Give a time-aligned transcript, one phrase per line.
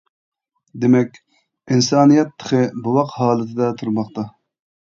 [0.85, 1.19] دېمەك،
[1.75, 4.29] ئىنسانىيەت تېخى بوۋاق ھالىتىدە تۇرماقتا.